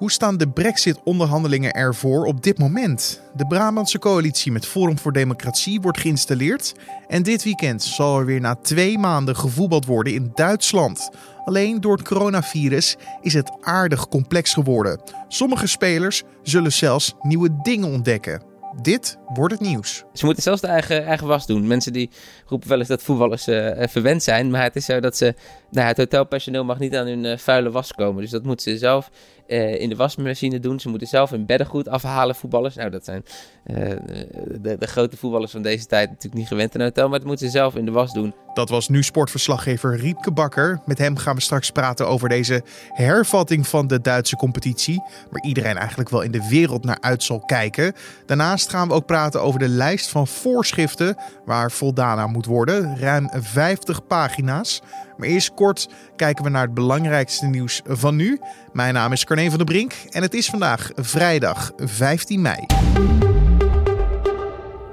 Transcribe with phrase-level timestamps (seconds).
[0.00, 3.22] Hoe staan de Brexit-onderhandelingen ervoor op dit moment?
[3.36, 6.74] De Brabantse coalitie met Forum voor Democratie wordt geïnstalleerd.
[7.08, 11.10] En dit weekend zal er weer na twee maanden gevoetbald worden in Duitsland.
[11.44, 15.00] Alleen door het coronavirus is het aardig complex geworden.
[15.28, 18.42] Sommige spelers zullen zelfs nieuwe dingen ontdekken.
[18.82, 20.04] Dit wordt het nieuws.
[20.12, 21.66] Ze moeten zelfs de eigen, eigen was doen.
[21.66, 22.10] Mensen die
[22.46, 24.50] roepen wel eens dat voetballers uh, verwend zijn.
[24.50, 25.34] Maar het is zo dat ze.
[25.70, 28.22] Nou, het hotelpersoneel mag niet aan hun uh, vuile was komen.
[28.22, 29.10] Dus dat moeten ze zelf
[29.50, 30.80] uh, in de wasmachine doen.
[30.80, 32.74] Ze moeten zelf hun beddengoed afhalen, voetballers.
[32.74, 33.24] Nou, dat zijn
[33.64, 37.08] de, de, grote voetballers van deze tijd natuurlijk niet gewend in een hotel.
[37.08, 38.34] Maar dat moeten ze zelf in de was doen.
[38.54, 40.80] Dat was nu sportverslaggever Riepke Bakker.
[40.84, 45.02] Met hem gaan we straks praten over deze hervatting van de Duitse competitie.
[45.30, 47.92] Waar iedereen eigenlijk wel in de wereld naar uit zal kijken.
[48.26, 52.98] Daarnaast gaan we ook praten over de lijst van voorschriften waar voldaan aan moet worden.
[52.98, 54.82] Ruim 50 pagina's.
[55.16, 58.40] Maar eerst kort kijken we naar het belangrijkste nieuws van nu.
[58.72, 62.66] Mijn naam is van der Brink en het is vandaag vrijdag 15 mei.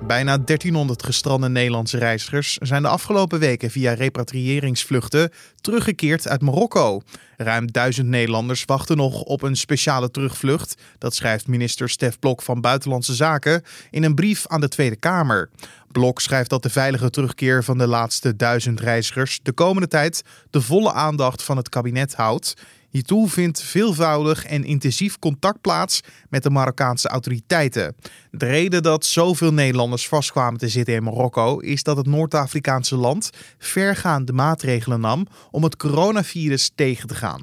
[0.08, 5.32] Bijna 1300 gestrande Nederlandse reizigers zijn de afgelopen weken via repatriëringsvluchten
[5.62, 7.02] teruggekeerd uit Marokko.
[7.38, 10.76] Ruim duizend Nederlanders wachten nog op een speciale terugvlucht.
[10.98, 15.50] Dat schrijft minister Stef Blok van Buitenlandse Zaken in een brief aan de Tweede Kamer.
[15.92, 20.62] Blok schrijft dat de veilige terugkeer van de laatste duizend reizigers de komende tijd de
[20.62, 22.54] volle aandacht van het kabinet houdt.
[22.98, 27.96] Hiertoe vindt veelvoudig en intensief contact plaats met de Marokkaanse autoriteiten.
[28.32, 33.30] De reden dat zoveel Nederlanders vastkwamen te zitten in Marokko is dat het Noord-Afrikaanse land
[33.58, 37.42] vergaande maatregelen nam om het coronavirus tegen te gaan.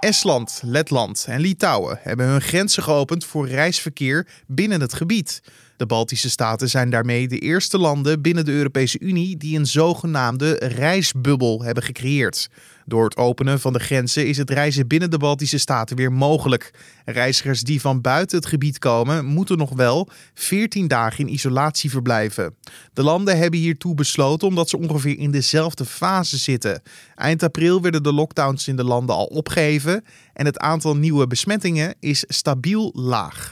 [0.00, 5.42] Estland, Letland en Litouwen hebben hun grenzen geopend voor reisverkeer binnen het gebied.
[5.76, 10.54] De Baltische staten zijn daarmee de eerste landen binnen de Europese Unie die een zogenaamde
[10.54, 12.48] reisbubbel hebben gecreëerd.
[12.84, 16.70] Door het openen van de grenzen is het reizen binnen de Baltische staten weer mogelijk.
[17.04, 22.54] Reizigers die van buiten het gebied komen, moeten nog wel 14 dagen in isolatie verblijven.
[22.92, 26.82] De landen hebben hiertoe besloten omdat ze ongeveer in dezelfde fase zitten.
[27.14, 31.94] Eind april werden de lockdowns in de landen al opgeheven en het aantal nieuwe besmettingen
[32.00, 33.50] is stabiel laag.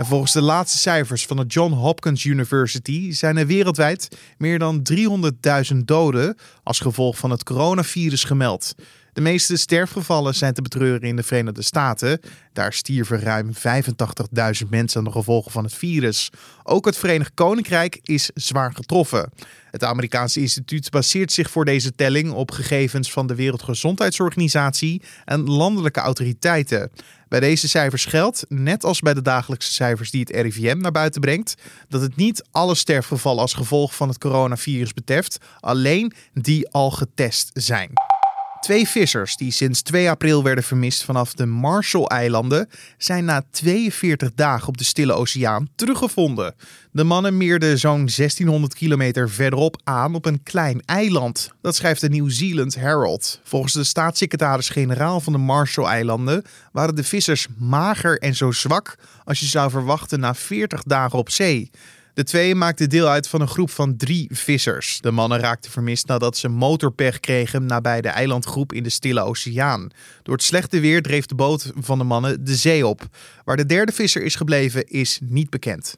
[0.00, 4.82] En volgens de laatste cijfers van de John Hopkins University zijn er wereldwijd meer dan
[5.72, 8.74] 300.000 doden als gevolg van het coronavirus gemeld.
[9.20, 12.20] De meeste sterfgevallen zijn te betreuren in de Verenigde Staten.
[12.52, 16.30] Daar stierven ruim 85.000 mensen aan de gevolgen van het virus.
[16.62, 19.32] Ook het Verenigd Koninkrijk is zwaar getroffen.
[19.70, 26.00] Het Amerikaanse instituut baseert zich voor deze telling op gegevens van de Wereldgezondheidsorganisatie en landelijke
[26.00, 26.90] autoriteiten.
[27.28, 31.20] Bij deze cijfers geldt, net als bij de dagelijkse cijfers die het RIVM naar buiten
[31.20, 31.54] brengt,
[31.88, 37.50] dat het niet alle sterfgevallen als gevolg van het coronavirus betreft, alleen die al getest
[37.54, 38.09] zijn.
[38.60, 44.68] Twee vissers die sinds 2 april werden vermist vanaf de Marshall-eilanden zijn na 42 dagen
[44.68, 46.54] op de Stille Oceaan teruggevonden.
[46.92, 51.50] De mannen meerden zo'n 1600 kilometer verderop aan op een klein eiland.
[51.60, 53.40] Dat schrijft de New Zealand Herald.
[53.44, 56.42] Volgens de staatssecretaris-generaal van de Marshall-eilanden
[56.72, 61.30] waren de vissers mager en zo zwak als je zou verwachten na 40 dagen op
[61.30, 61.70] zee.
[62.14, 64.98] De twee maakten deel uit van een groep van drie vissers.
[65.00, 69.90] De mannen raakten vermist nadat ze motorpech kregen nabij de eilandgroep in de Stille Oceaan.
[70.22, 73.02] Door het slechte weer dreef de boot van de mannen de zee op.
[73.44, 75.94] Waar de derde visser is gebleven is niet bekend.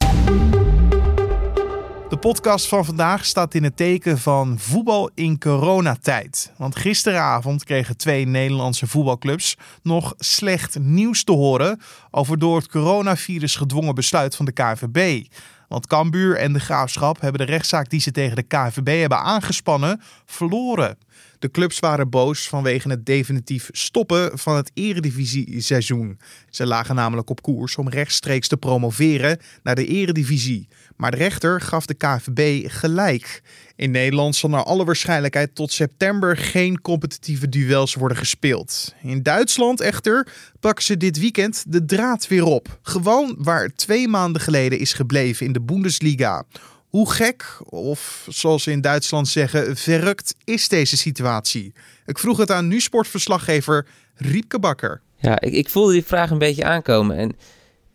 [2.09, 6.51] De podcast van vandaag staat in het teken van voetbal in coronatijd.
[6.57, 11.79] Want gisteravond kregen twee Nederlandse voetbalclubs nog slecht nieuws te horen
[12.11, 15.25] over door het coronavirus gedwongen besluit van de KNVB.
[15.67, 20.01] Want Cambuur en de Graafschap hebben de rechtszaak die ze tegen de KVB hebben aangespannen
[20.25, 20.97] verloren.
[21.39, 26.19] De clubs waren boos vanwege het definitief stoppen van het eredivisie-seizoen.
[26.49, 30.67] Ze lagen namelijk op koers om rechtstreeks te promoveren naar de eredivisie.
[30.95, 33.41] Maar de rechter gaf de KVB gelijk.
[33.75, 38.93] In Nederland zal naar alle waarschijnlijkheid tot september geen competitieve duels worden gespeeld.
[39.01, 40.27] In Duitsland echter
[40.59, 42.79] pakken ze dit weekend de draad weer op.
[42.81, 46.43] Gewoon waar twee maanden geleden is gebleven in de Bundesliga.
[46.87, 51.73] Hoe gek, of zoals ze in Duitsland zeggen, verrukt is deze situatie?
[52.05, 55.01] Ik vroeg het aan nu-sportverslaggever Riepke Bakker.
[55.15, 57.17] Ja, ik, ik voelde die vraag een beetje aankomen.
[57.17, 57.31] En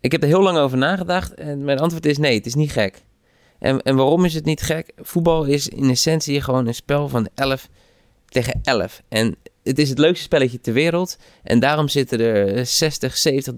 [0.08, 1.34] ik heb er heel lang over nagedacht.
[1.34, 3.02] En mijn antwoord is nee, het is niet gek.
[3.58, 4.92] En, en waarom is het niet gek?
[4.96, 7.68] Voetbal is in essentie gewoon een spel van 11
[8.26, 9.02] tegen 11.
[9.08, 11.18] En het is het leukste spelletje ter wereld.
[11.42, 13.54] En daarom zitten er 60, 70,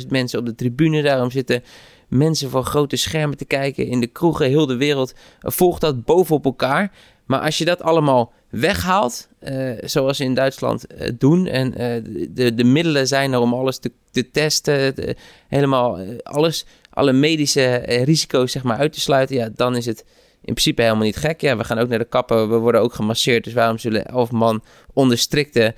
[0.00, 1.02] 80.000 mensen op de tribune.
[1.02, 1.62] Daarom zitten
[2.08, 4.46] mensen voor grote schermen te kijken in de kroegen.
[4.46, 6.92] Heel de wereld volgt dat bovenop elkaar.
[7.24, 9.28] Maar als je dat allemaal weghaalt,
[9.80, 10.86] zoals ze in Duitsland
[11.18, 11.70] doen, en
[12.30, 14.94] de, de middelen zijn er om alles te, te testen,
[15.48, 17.74] helemaal alles, alle medische
[18.04, 20.04] risico's zeg maar uit te sluiten, ja, dan is het
[20.44, 21.40] in principe helemaal niet gek.
[21.40, 23.44] Ja, we gaan ook naar de kappen, we worden ook gemasseerd.
[23.44, 24.62] Dus waarom zullen elf man
[24.92, 25.74] onder strikte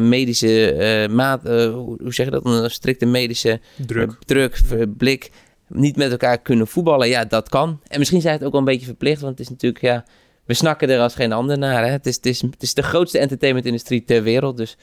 [0.00, 2.44] medische maat, hoe zeg je dat?
[2.44, 4.60] Onder strikte medische druk, druk
[4.96, 5.30] blik
[5.68, 7.08] niet met elkaar kunnen voetballen?
[7.08, 7.80] Ja, dat kan.
[7.86, 10.04] En misschien zijn het ook wel een beetje verplicht, want het is natuurlijk, ja,
[10.48, 11.84] we snakken er als geen ander naar.
[11.84, 11.90] Hè?
[11.90, 14.76] Het, is, het, is, het is de grootste entertainmentindustrie ter wereld, dus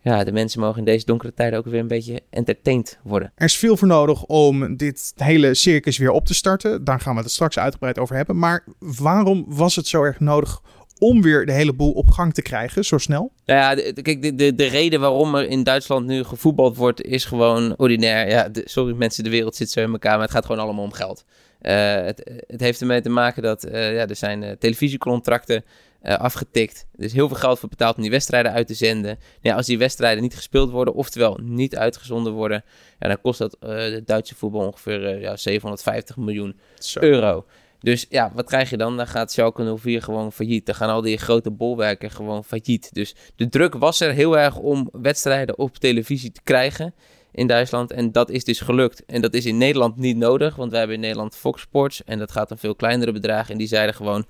[0.00, 3.32] ja, de mensen mogen in deze donkere tijden ook weer een beetje entertained worden.
[3.34, 6.84] Er is veel voor nodig om dit hele circus weer op te starten.
[6.84, 8.38] Daar gaan we het straks uitgebreid over hebben.
[8.38, 10.60] Maar waarom was het zo erg nodig
[10.98, 13.32] om weer de hele boel op gang te krijgen, zo snel?
[13.44, 17.24] Nou ja, kijk, de, de, de reden waarom er in Duitsland nu gevoetbald wordt, is
[17.24, 18.28] gewoon ordinair.
[18.28, 20.92] Ja, sorry mensen, de wereld zit zo in elkaar, maar het gaat gewoon allemaal om
[20.92, 21.24] geld.
[21.62, 25.64] Uh, het, het, heeft ermee te maken dat uh, ja, er zijn uh, televisiecontracten
[26.02, 26.86] uh, afgetikt.
[26.96, 29.18] Er is heel veel geld voor betaald om die wedstrijden uit te zenden.
[29.40, 32.64] Ja, als die wedstrijden niet gespeeld worden, oftewel niet uitgezonden worden,
[32.98, 37.00] ja, dan kost dat uh, de Duitse voetbal ongeveer uh, ja, 750 miljoen Zo.
[37.00, 37.46] euro.
[37.80, 38.96] Dus ja, wat krijg je dan?
[38.96, 40.66] Dan gaat Schalke 04 gewoon failliet.
[40.66, 42.94] Dan gaan al die grote bolwerken gewoon failliet.
[42.94, 46.94] Dus de druk was er heel erg om wedstrijden op televisie te krijgen
[47.38, 47.90] in Duitsland.
[47.90, 49.04] En dat is dus gelukt.
[49.06, 52.04] En dat is in Nederland niet nodig, want wij hebben in Nederland Fox Sports.
[52.04, 53.52] En dat gaat om veel kleinere bedragen.
[53.52, 54.26] En die zeiden gewoon,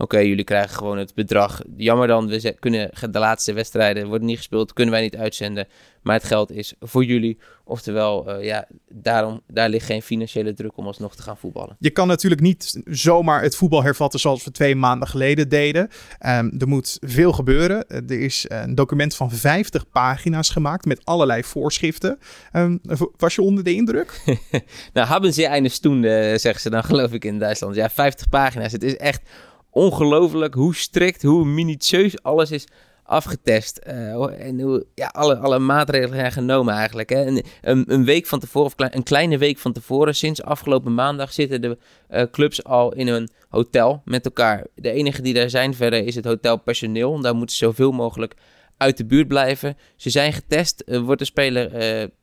[0.00, 1.62] Oké, jullie krijgen gewoon het bedrag.
[1.76, 5.68] Jammer dan, we kunnen de laatste wedstrijden worden niet gespeeld, kunnen wij niet uitzenden.
[6.02, 7.38] Maar het geld is voor jullie.
[7.64, 11.76] Oftewel, uh, ja, daarom, daar ligt geen financiële druk om alsnog te gaan voetballen.
[11.78, 15.88] Je kan natuurlijk niet zomaar het voetbal hervatten zoals we twee maanden geleden deden.
[16.26, 17.88] Um, er moet veel gebeuren.
[17.88, 22.18] Er is een document van 50 pagina's gemaakt met allerlei voorschriften.
[22.52, 22.80] Um,
[23.16, 24.20] was je onder de indruk?
[24.92, 27.74] nou, hebben ze einde stunde, zeggen ze dan geloof ik in Duitsland.
[27.74, 28.72] Ja, 50 pagina's.
[28.72, 29.22] Het is echt
[29.70, 32.66] ongelooflijk hoe strikt, hoe minutieus alles is
[33.10, 33.80] afgetest.
[33.86, 37.08] Uh, en hoe ja, alle, alle maatregelen zijn genomen eigenlijk.
[37.10, 37.24] Hè.
[37.24, 41.32] En een, een, week van tevoren, of een kleine week van tevoren, sinds afgelopen maandag,
[41.32, 41.78] zitten de
[42.10, 44.66] uh, clubs al in een hotel met elkaar.
[44.74, 47.20] De enige die daar zijn verder is het hotelpersoneel.
[47.20, 48.34] Daar moeten zoveel mogelijk
[48.80, 49.76] uit de buurt blijven.
[49.96, 50.82] Ze zijn getest.
[50.86, 51.70] Uh, wordt de speler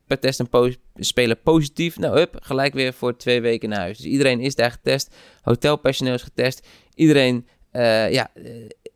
[0.08, 2.00] per test een po speler positief?
[2.00, 3.98] Nou, up, gelijk weer voor twee weken naar huis.
[3.98, 5.16] Dus iedereen is daar getest.
[5.42, 6.68] Hotelpersoneel is getest.
[6.96, 8.44] Iedereen, uh, ja, eh,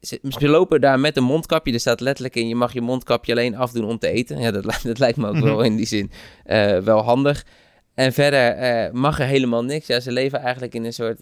[0.02, 1.74] ze, ze, lopen daar met een mondkapje.
[1.74, 4.40] Er staat letterlijk in, je mag je mondkapje alleen afdoen om te eten.
[4.40, 5.66] Ja, dat, dat lijkt me ook wel mhm.
[5.66, 6.12] in die zin
[6.46, 7.46] uh, wel handig.
[7.94, 9.88] En verder uh, mag er helemaal niks.
[9.88, 11.22] Ja, ze leven eigenlijk in een soort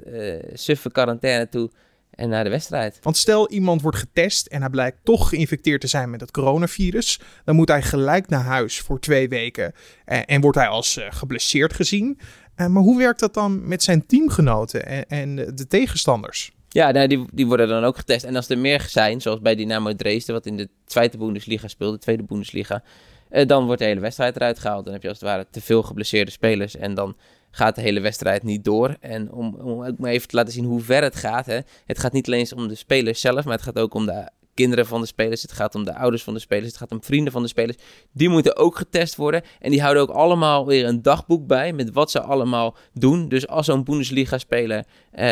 [0.54, 1.70] suffe quarantaine toe
[2.20, 3.00] en naar de wedstrijd.
[3.02, 7.20] Want stel iemand wordt getest en hij blijkt toch geïnfecteerd te zijn met het coronavirus,
[7.46, 9.74] dan moet hij gelijk naar huis voor twee weken
[10.06, 12.20] en, en wordt hij als uh, geblesseerd gezien.
[12.56, 16.52] Uh, maar hoe werkt dat dan met zijn teamgenoten en, en de tegenstanders?
[16.70, 18.24] Ja, nou, die, die worden dan ook getest.
[18.24, 21.94] En als er meer zijn, zoals bij Dynamo Dresden, wat in de tweede Bundesliga speelde,
[21.94, 22.84] de tweede Bundesliga,
[23.32, 24.84] uh, dan wordt de hele wedstrijd eruit gehaald.
[24.84, 27.16] Dan heb je als het ware te veel geblesseerde spelers en dan
[27.52, 28.96] gaat de hele wedstrijd niet door.
[29.00, 31.46] En om, om even te laten zien hoe ver het gaat.
[31.46, 31.60] Hè.
[31.86, 34.30] Het gaat niet alleen om de spelers zelf, maar het gaat ook om de
[34.60, 35.42] kinderen van de spelers.
[35.42, 36.68] Het gaat om de ouders van de spelers.
[36.68, 37.78] Het gaat om vrienden van de spelers.
[38.12, 39.42] Die moeten ook getest worden.
[39.60, 43.30] En die houden ook allemaal weer een dagboek bij met wat ze allemaal doen.
[43.30, 45.24] Dus als zo'n Bundesliga-speler uh,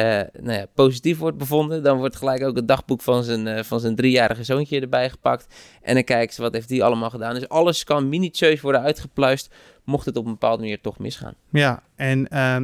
[0.41, 3.79] nou ja, positief wordt bevonden, dan wordt gelijk ook het dagboek van zijn, uh, van
[3.79, 5.55] zijn driejarige zoontje erbij gepakt.
[5.81, 7.33] En dan kijken ze wat heeft die allemaal gedaan.
[7.33, 9.53] Dus alles kan minutieus worden uitgepluist
[9.87, 11.33] mocht het op een bepaalde manier toch misgaan.
[11.49, 12.57] Ja, en uh,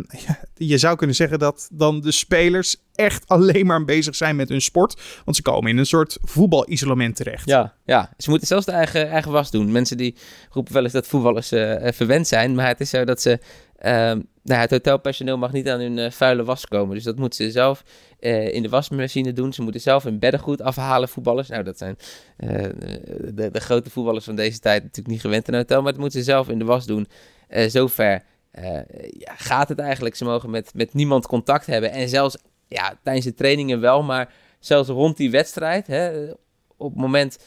[0.54, 4.62] je zou kunnen zeggen dat dan de spelers echt alleen maar bezig zijn met hun
[4.62, 5.02] sport.
[5.26, 7.46] Want ze komen in een soort voetbalisolement terecht.
[7.46, 8.14] Ja, ja.
[8.18, 9.72] ze moeten zelfs de eigen, eigen was doen.
[9.72, 10.16] Mensen die
[10.50, 12.56] roepen wel eens dat voetballers uh, verwend zijn.
[12.56, 13.40] Maar het is zo dat ze
[13.84, 16.96] Ehm, nou, het hotelpersoneel mag niet aan hun uh, vuile was komen.
[16.96, 17.84] Dus dat moeten ze zelf
[18.20, 19.54] uh, in de wasmachine doen.
[19.54, 21.48] Ze moeten zelf hun beddengoed afhalen, voetballers.
[21.48, 21.98] Nou, dat zijn
[22.40, 22.50] uh,
[23.34, 25.82] de, de, grote voetballers van deze tijd natuurlijk niet gewend in een hotel.
[25.82, 27.08] Maar dat moeten ze zelf in de was doen.
[27.68, 28.24] zover
[29.18, 30.16] ja, gaat het eigenlijk.
[30.16, 31.92] Ze mogen met, met niemand contact hebben.
[31.92, 32.38] En zelfs
[32.68, 35.88] ja, tijdens de trainingen wel, maar zelfs rond die wedstrijd.
[35.88, 36.32] Hè,
[36.78, 37.38] op het moment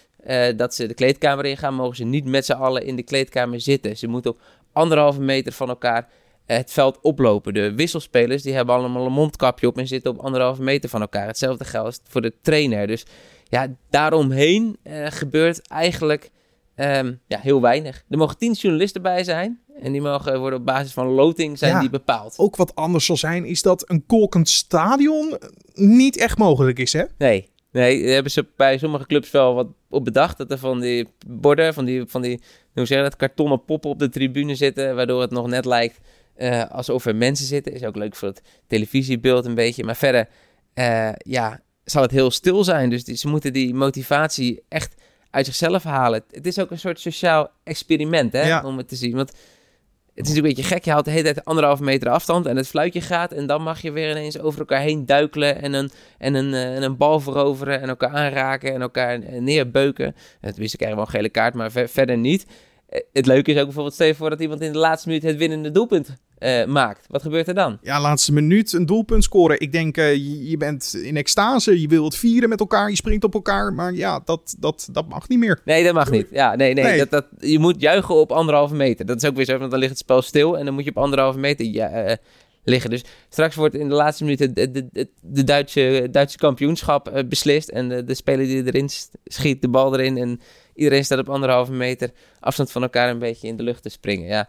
[0.56, 3.96] dat ze de kleedkamer ingaan, mogen ze niet met z'n allen in de kleedkamer zitten.
[3.96, 4.40] Ze moeten op
[4.72, 6.08] anderhalve meter van elkaar
[6.46, 7.54] het veld oplopen.
[7.54, 11.26] De wisselspelers die hebben allemaal een mondkapje op en zitten op anderhalve meter van elkaar.
[11.26, 12.86] Hetzelfde geldt voor de trainer.
[12.86, 13.06] Dus
[13.48, 16.30] ja, daaromheen uh, gebeurt eigenlijk
[16.76, 18.04] um, ja, heel weinig.
[18.08, 19.60] Er mogen tien journalisten bij zijn.
[19.82, 22.34] En die mogen worden op basis van loting zijn die bepaald.
[22.36, 25.38] Ook wat anders zal zijn is dat een kolkend stadion
[25.74, 27.04] niet echt mogelijk is, hè?
[27.18, 30.38] Nee, Nee, hebben ze bij sommige clubs wel wat op bedacht.
[30.38, 32.40] Dat er van die borden, van die, van die
[32.74, 34.96] hoe zeg je dat, kartonnen poppen op de tribune zitten.
[34.96, 36.00] Waardoor het nog net lijkt
[36.38, 37.72] uh, alsof er mensen zitten.
[37.72, 39.84] Is ook leuk voor het televisiebeeld een beetje.
[39.84, 40.28] Maar verder,
[40.74, 42.90] uh, ja, zal het heel stil zijn.
[42.90, 44.94] Dus die, ze moeten die motivatie echt
[45.30, 46.24] uit zichzelf halen.
[46.30, 48.62] Het is ook een soort sociaal experiment, hè, Ja.
[48.64, 49.14] om het te zien.
[49.16, 49.32] Want
[50.14, 50.84] het is een beetje gek.
[50.84, 53.32] Je houdt de hele tijd anderhalve meter afstand en het fluitje gaat.
[53.32, 56.76] En dan mag je weer ineens over elkaar heen duikelen en een, en een, eh,
[56.76, 60.14] en een bal veroveren en elkaar aanraken en elkaar eh, neerbeuken.
[60.40, 62.46] Eh, Tenminste, krijgen we wel een gele kaart, maar ver- verder niet.
[62.88, 65.22] Eh, Het leuke is ook bijvoorbeeld, stel je voor dat iemand in de laatste minuut
[65.22, 67.04] het winnende doelpunt eh, maakt.
[67.08, 67.78] Wat gebeurt er dan?
[67.82, 69.60] Ja, laatste minuut een doelpunt scoren.
[69.60, 73.24] Ik denk, eh, je, je bent in extase, je wilt vieren met elkaar, je springt
[73.24, 73.72] op elkaar.
[73.72, 75.60] Maar ja, dat, dat, dat mag niet meer.
[75.64, 76.26] Nee, dat mag niet.
[76.30, 76.84] Ja, nee, nee.
[76.84, 76.98] Nee.
[76.98, 79.06] Dat, dat, je moet juichen op anderhalve meter.
[79.06, 80.90] Dat is ook weer zo, want dan ligt het spel stil en dan moet je
[80.90, 82.16] op anderhalve meter ja, eh,
[82.64, 82.90] liggen.
[82.90, 87.24] Dus straks wordt in de laatste minuut het, het, het, het- de Duitse, Duitse kampioenschap
[87.28, 87.68] beslist.
[87.68, 88.88] En de, de speler die erin
[89.24, 90.16] schiet, de bal erin.
[90.18, 90.40] En
[90.74, 94.26] iedereen staat op anderhalve meter afstand van elkaar een beetje in de lucht te springen.
[94.28, 94.48] Ja.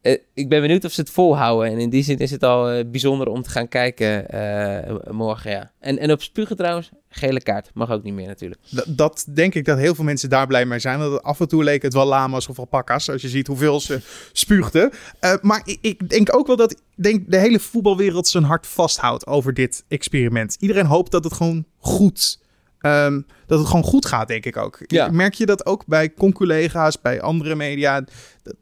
[0.00, 1.72] Eh, ik ben benieuwd of ze het volhouden.
[1.72, 5.50] En in die zin is het al eh, bijzonder om te gaan kijken eh, morgen.
[5.50, 5.72] Ja.
[5.80, 7.70] En, en op spugen trouwens, gele kaart.
[7.74, 8.60] Mag ook niet meer natuurlijk.
[8.86, 10.98] Dat denk ik dat heel veel mensen daar blij mee zijn.
[10.98, 13.10] Want af en toe leek het wel lama's of alpaca's.
[13.10, 14.00] Als je ziet hoeveel ze
[14.32, 14.92] spuugden.
[15.40, 19.54] Maar ik, ik denk ook wel dat denk de hele voetbalwereld zijn hart vasthoudt over
[19.54, 20.56] dit experiment.
[20.60, 22.40] Iedereen hoopt dat het gewoon goed,
[22.80, 24.78] ehm, dat het gewoon goed gaat, denk ik ook.
[24.86, 25.08] Ja.
[25.08, 28.04] Merk je dat ook bij conculega's, bij andere media,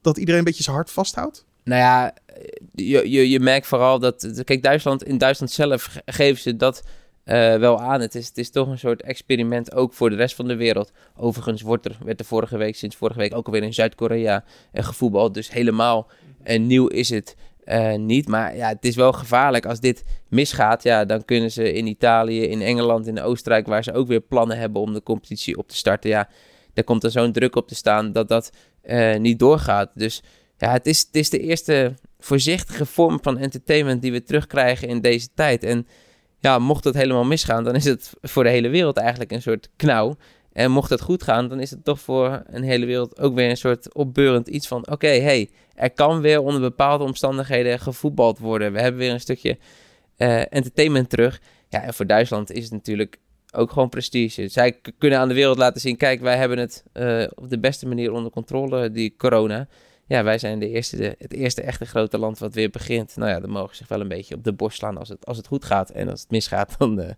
[0.01, 1.45] dat, iedereen een beetje zijn hart vasthoudt?
[1.65, 2.15] Nou ja,
[2.75, 4.43] je, je, je merkt vooral dat...
[4.45, 6.83] Kijk, Duitsland, in Duitsland zelf ge- geven ze dat
[7.25, 8.01] eh, wel aan.
[8.01, 10.93] Het is, het is toch een soort experiment ook voor de rest van de wereld.
[11.17, 14.85] Overigens wordt er, werd er vorige week, sinds vorige week ook alweer in Zuid-Korea eh,
[14.85, 15.35] gevoetbald.
[15.35, 16.11] Dus helemaal
[16.43, 18.29] eh, nieuw is het eh, niet.
[18.29, 19.67] Maar ja, het is wel gevaarlijk.
[19.67, 23.67] Als dit misgaat, ja, dan kunnen ze in Italië, in Engeland, in Oostenrijk...
[23.67, 26.11] waar ze ook weer plannen hebben om de competitie op te starten...
[26.11, 26.29] ja,
[26.73, 28.51] daar komt er zo'n druk op te staan dat dat
[28.83, 29.91] eh, niet doorgaat.
[29.95, 30.23] Dus
[30.57, 35.01] ja, het is, het is de eerste voorzichtige vorm van entertainment die we terugkrijgen in
[35.01, 35.65] deze tijd.
[35.65, 35.87] En
[36.39, 39.71] ja, mocht het helemaal misgaan, dan is het voor de hele wereld eigenlijk een soort
[39.77, 40.17] knauw.
[40.57, 43.51] En mocht het goed gaan, dan is het toch voor een hele wereld ook weer
[43.51, 44.91] een soort opbeurend iets van...
[44.91, 48.73] Oké, hey, er kan weer onder bepaalde omstandigheden gevoetbald worden.
[48.73, 49.59] We hebben weer een stukje
[50.17, 51.41] eh, entertainment terug.
[51.69, 53.19] Ja, en voor Duitsland is het natuurlijk
[53.53, 54.49] ook gewoon prestige.
[54.49, 55.97] Zij kunnen aan de wereld laten zien...
[55.97, 59.69] Kijk, wij hebben het eh, op de beste manier onder controle, die corona
[60.09, 63.17] ja, wij zijn de eerste, de, het eerste echte grote land wat weer begint.
[63.17, 65.27] Nou ja, dan mogen ze zich wel een beetje op de borst slaan als het,
[65.27, 65.91] als het goed gaat.
[65.91, 67.15] En als het misgaat, dan eh,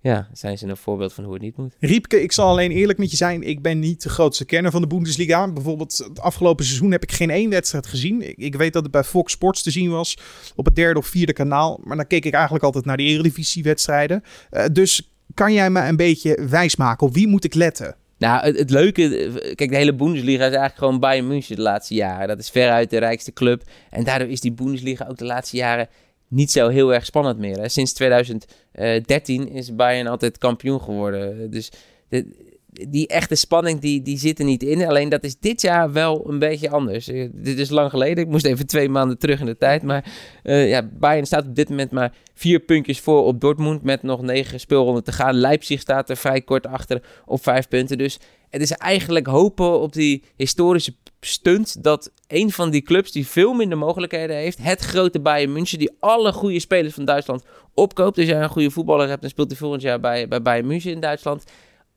[0.00, 1.76] ja, zijn ze een voorbeeld van hoe het niet moet.
[1.80, 3.42] Riepke, ik zal alleen eerlijk met je zijn.
[3.42, 5.52] Ik ben niet de grootste kenner van de Bundesliga.
[5.52, 8.28] Bijvoorbeeld het afgelopen seizoen heb ik geen één wedstrijd gezien.
[8.28, 10.18] Ik, ik weet dat het bij Fox Sports te zien was.
[10.54, 11.80] Op het derde of vierde kanaal.
[11.84, 14.22] Maar dan keek ik eigenlijk altijd naar de Eredivisie-wedstrijden.
[14.50, 17.06] Eh, dus kan jij me een beetje wijsmaken?
[17.06, 17.96] Op wie moet ik letten?
[18.18, 22.28] Nou, het, leuke, kijk, de hele Bundesliga is eigenlijk gewoon Bayern München de laatste jaren.
[22.28, 23.62] Dat is veruit de rijkste club.
[23.90, 25.88] En daardoor is die Bundesliga ook de laatste jaren
[26.28, 27.58] niet zo heel erg spannend meer.
[27.58, 27.68] Hè.
[27.68, 31.50] Sinds 2013 is Bayern altijd kampioen geworden.
[31.50, 31.70] Dus
[32.08, 32.47] de,
[32.88, 34.86] die echte spanning, die, die zit er niet in.
[34.86, 37.08] Alleen dat is dit jaar wel een beetje anders.
[37.08, 38.24] Eh, dit is lang geleden.
[38.24, 39.82] Ik moest even twee maanden terug in de tijd.
[39.82, 40.04] Maar
[40.42, 43.82] eh, ja, Bayern staat op dit moment maar vier puntjes voor op Dortmund.
[43.82, 45.34] Met nog negen speelronden te gaan.
[45.34, 47.98] Leipzig staat er vrij kort achter op vijf punten.
[47.98, 48.18] Dus
[48.50, 53.52] het is eigenlijk hopen op die historische stunt dat een van die clubs die veel
[53.52, 57.44] minder mogelijkheden heeft, het grote Bayern München, die alle goede spelers van Duitsland
[57.74, 58.16] opkoopt.
[58.16, 60.92] Dus jij een goede voetballer hebt, dan speelt hij volgend jaar bij, bij Bayern München
[60.92, 61.44] in Duitsland.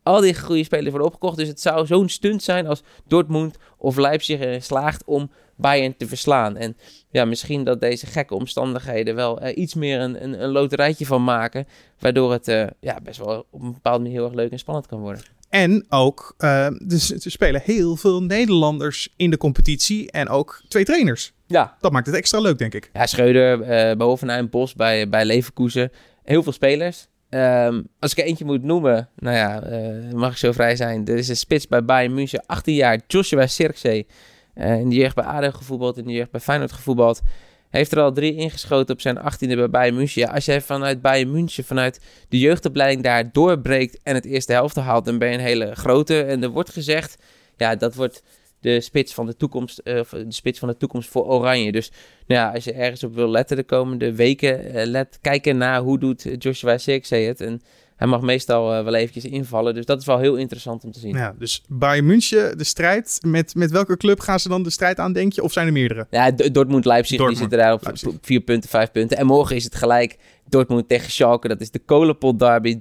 [0.03, 1.38] Al die goede spelers worden opgekocht.
[1.38, 6.08] Dus het zou zo'n stunt zijn als Dortmund of Leipzig erin slaagt om Bayern te
[6.08, 6.58] verslaan.
[6.58, 6.77] En
[7.10, 11.24] ja, misschien dat deze gekke omstandigheden wel eh, iets meer een, een, een loterijtje van
[11.24, 11.67] maken.
[12.00, 14.88] Waardoor het eh, ja, best wel op een bepaalde manier heel erg leuk en spannend
[14.88, 15.24] kan worden.
[15.50, 20.12] En ook, eh, dus er spelen heel veel Nederlanders in de competitie.
[20.12, 21.34] En ook twee trainers.
[21.48, 22.89] Ja, Dat maakt het extra leuk, denk ik.
[22.93, 25.91] Ja, Schreuder, Hoffenheim, Bos, bij, bij Leverkusen.
[26.24, 27.08] Heel veel spelers.
[27.31, 31.07] Ehm, als ik er eentje moet noemen, nou ja, eh, mag ik zo vrij zijn.
[31.07, 34.07] Er is een spits bij Bayern München, 18 jaar, Joshua Sirkzee.
[34.53, 37.21] Eh, in de jeugd bij ADO gevoetbald, in de jeugd bij Feyenoord gevoetbald.
[37.69, 40.29] Heeft er al drie ingeschoten op zijn 18e bij Bayern München.
[40.29, 45.05] Als jij vanuit Bayern München, vanuit de jeugdopleiding daar doorbreekt en het eerste helft haalt,
[45.05, 46.23] dan ben je een hele grote.
[46.23, 47.17] En er wordt gezegd,
[47.57, 48.23] ja, dat wordt
[48.59, 51.71] de spits van de toekomst, eh, de spits van de toekomst voor Oranje.
[51.71, 51.91] Dus
[52.31, 56.00] ja, als je ergens op wil letten de komende weken, eh, let kijken naar hoe
[56.00, 57.41] doet Joshua Zirkzee het.
[57.41, 57.61] En
[57.95, 59.73] hij mag meestal eh, wel eventjes invallen.
[59.73, 61.11] Dus dat is wel heel interessant om te zien.
[61.15, 63.19] Ja, Ja, dus Bayern München, de strijd.
[63.25, 65.43] Met, met welke club gaan ze dan de strijd aan, denk je?
[65.43, 66.07] Of zijn er meerdere?
[66.35, 68.07] D- Dortmund, Leipzig, Dortmund, die zitten daar op, Leipzig.
[68.07, 69.17] op vier punten, vijf punten.
[69.17, 70.17] En morgen is het gelijk
[70.50, 72.79] Dortmund tegen Schalke, dat is de Kolenpot derby.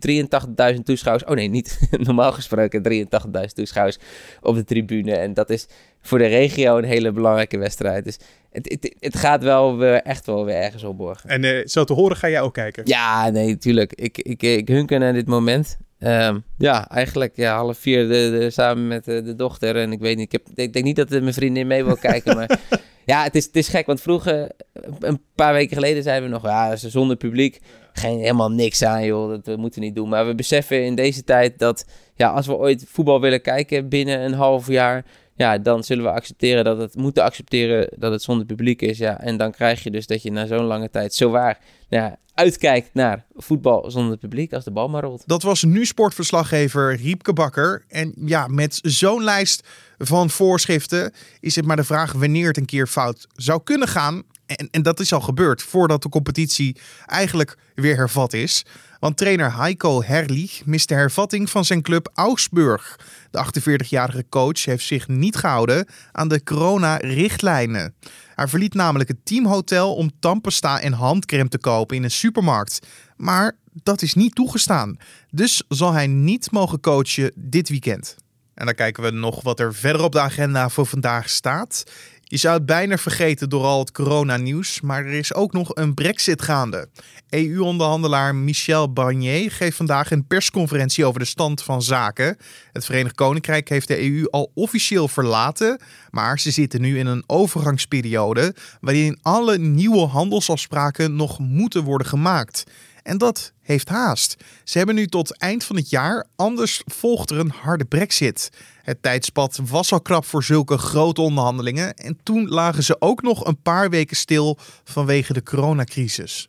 [0.75, 1.25] 83.000 toeschouwers.
[1.29, 3.07] Oh nee, niet normaal gesproken 83.000
[3.55, 3.99] toeschouwers
[4.41, 5.13] op de tribune.
[5.13, 5.67] En dat is
[6.01, 8.05] voor de regio een hele belangrijke wedstrijd.
[8.05, 8.19] Dus
[8.51, 11.31] het, het, het gaat wel weer, echt wel weer ergens opborgen.
[11.31, 12.83] En uh, zo te horen ga jij ook kijken?
[12.87, 13.93] Ja, nee, tuurlijk.
[13.93, 15.79] Ik, ik, ik hunker naar dit moment.
[16.01, 19.77] Um, ja, eigenlijk ja, half vier de, de, samen met de, de, dochter.
[19.77, 22.37] En ik weet niet, ik, heb, ik denk niet dat mijn vriendin mee wil kijken.
[22.37, 22.59] maar
[23.07, 23.87] ja, het is, het is gek.
[23.87, 24.51] Want vroeger,
[24.99, 26.45] een paar weken geleden, zeiden we nog...
[26.45, 27.61] Ja, zonder publiek,
[27.93, 29.31] geen, helemaal niks aan, joh.
[29.31, 30.09] Dat we moeten niet doen.
[30.09, 31.85] Maar we beseffen in deze tijd dat...
[32.15, 35.05] Ja, als we ooit voetbal willen kijken binnen een half jaar
[35.41, 38.99] ja, dan zullen we accepteren dat het moeten accepteren dat het zonder publiek is.
[38.99, 42.17] Ja, en dan krijg je dus dat je na zo'n lange tijd zo waar ja,
[42.35, 45.23] uitkijkt naar voetbal zonder publiek als de bal maar rolt.
[45.27, 47.85] Dat was nu sportverslaggever Riepke Bakker.
[47.89, 49.69] En ja, met zo'n lijst
[49.99, 54.23] van voorschriften is het maar de vraag wanneer het een keer fout zou kunnen gaan.
[54.57, 56.77] En, en dat is al gebeurd voordat de competitie
[57.07, 58.65] eigenlijk weer hervat is.
[58.99, 62.99] Want trainer Heiko Herlich mist de hervatting van zijn club Augsburg.
[63.31, 67.95] De 48-jarige coach heeft zich niet gehouden aan de corona-richtlijnen.
[68.35, 72.87] Hij verliet namelijk het teamhotel om tandpasta en handcrème te kopen in een supermarkt.
[73.17, 74.97] Maar dat is niet toegestaan.
[75.31, 78.17] Dus zal hij niet mogen coachen dit weekend.
[78.55, 81.85] En dan kijken we nog wat er verder op de agenda voor vandaag staat.
[82.31, 85.95] Je zou het bijna vergeten door al het coronanieuws, maar er is ook nog een
[85.95, 86.89] brexit gaande.
[87.29, 92.37] EU-onderhandelaar Michel Barnier geeft vandaag een persconferentie over de stand van zaken.
[92.73, 97.25] Het Verenigd Koninkrijk heeft de EU al officieel verlaten, maar ze zitten nu in een
[97.27, 102.65] overgangsperiode waarin alle nieuwe handelsafspraken nog moeten worden gemaakt.
[103.11, 104.37] En dat heeft haast.
[104.65, 108.51] Ze hebben nu tot eind van het jaar, anders volgt er een harde brexit.
[108.83, 113.47] Het tijdspad was al krap voor zulke grote onderhandelingen en toen lagen ze ook nog
[113.47, 116.47] een paar weken stil vanwege de coronacrisis.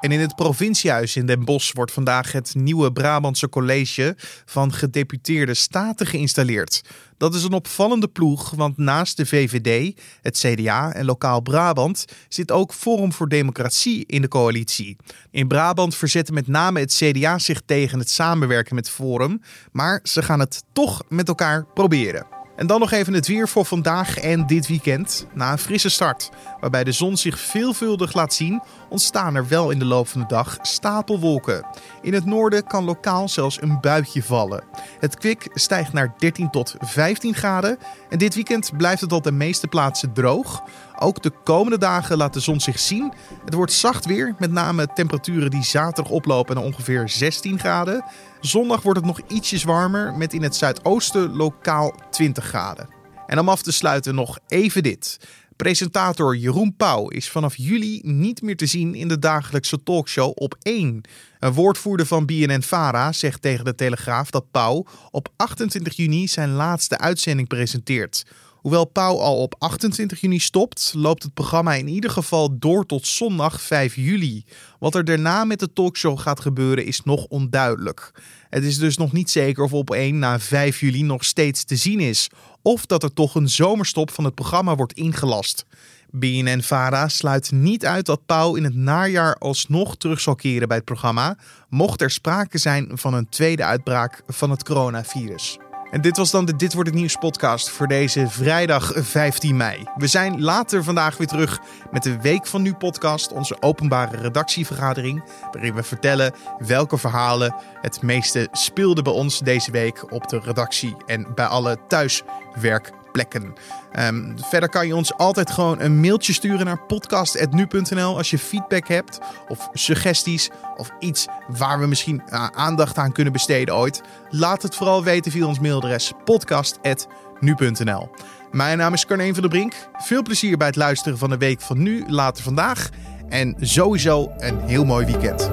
[0.00, 5.54] En in het provinciehuis in Den Bosch wordt vandaag het nieuwe Brabantse College van Gedeputeerde
[5.54, 6.80] Staten geïnstalleerd.
[7.16, 12.50] Dat is een opvallende ploeg, want naast de VVD, het CDA en Lokaal Brabant zit
[12.50, 14.96] ook Forum voor Democratie in de coalitie.
[15.30, 19.40] In Brabant verzetten met name het CDA zich tegen het samenwerken met Forum,
[19.72, 22.39] maar ze gaan het toch met elkaar proberen.
[22.60, 25.26] En dan nog even het weer voor vandaag en dit weekend.
[25.32, 29.78] Na een frisse start, waarbij de zon zich veelvuldig laat zien, ontstaan er wel in
[29.78, 31.66] de loop van de dag stapelwolken.
[32.02, 34.64] In het noorden kan lokaal zelfs een buitje vallen.
[34.98, 39.32] Het kwik stijgt naar 13 tot 15 graden en dit weekend blijft het op de
[39.32, 40.62] meeste plaatsen droog.
[41.02, 43.12] Ook de komende dagen laat de zon zich zien.
[43.44, 48.04] Het wordt zacht weer, met name temperaturen die zaterdag oplopen naar ongeveer 16 graden.
[48.40, 52.88] Zondag wordt het nog ietsjes warmer, met in het zuidoosten lokaal 20 graden.
[53.26, 55.18] En om af te sluiten nog even dit.
[55.56, 60.56] Presentator Jeroen Pauw is vanaf juli niet meer te zien in de dagelijkse talkshow op
[60.62, 61.00] 1.
[61.38, 66.98] Een woordvoerder van BNN-Vara zegt tegen de Telegraaf dat Pauw op 28 juni zijn laatste
[66.98, 68.24] uitzending presenteert.
[68.60, 73.06] Hoewel Pauw al op 28 juni stopt, loopt het programma in ieder geval door tot
[73.06, 74.44] zondag 5 juli.
[74.78, 78.12] Wat er daarna met de talkshow gaat gebeuren is nog onduidelijk.
[78.48, 81.76] Het is dus nog niet zeker of op 1 na 5 juli nog steeds te
[81.76, 82.28] zien is,
[82.62, 85.64] of dat er toch een zomerstop van het programma wordt ingelast.
[86.10, 90.86] BNN-Vara sluit niet uit dat Pauw in het najaar alsnog terug zal keren bij het
[90.86, 91.36] programma,
[91.68, 95.58] mocht er sprake zijn van een tweede uitbraak van het coronavirus.
[95.90, 99.84] En dit was dan de Dit Wordt Het Nieuws podcast voor deze vrijdag 15 mei.
[99.96, 105.24] We zijn later vandaag weer terug met de Week van Nu podcast, onze openbare redactievergadering,
[105.52, 110.96] waarin we vertellen welke verhalen het meeste speelden bij ons deze week op de redactie
[111.06, 113.54] en bij alle thuiswerk plekken.
[113.98, 118.88] Um, verder kan je ons altijd gewoon een mailtje sturen naar podcast.nu.nl als je feedback
[118.88, 119.18] hebt
[119.48, 124.00] of suggesties of iets waar we misschien uh, aandacht aan kunnen besteden ooit.
[124.28, 128.10] Laat het vooral weten via ons mailadres podcast.nu.nl.
[128.50, 129.72] Mijn naam is Carne van der Brink.
[129.92, 132.88] Veel plezier bij het luisteren van de week van nu, later vandaag.
[133.28, 135.50] En sowieso een heel mooi weekend.